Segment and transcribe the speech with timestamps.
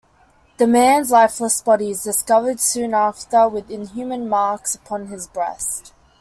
[0.57, 5.93] The man's lifeless body is discovered soon after with inhuman marks upon his breast.